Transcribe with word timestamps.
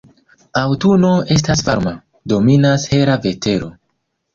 Aŭtuno 0.61 1.11
estas 1.37 1.63
varma, 1.69 1.95
dominas 2.37 2.91
hela 2.97 3.23
vetero. 3.31 3.75